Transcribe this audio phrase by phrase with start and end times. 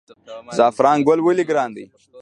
[0.57, 1.85] زعفران ګل ولې ګران دی؟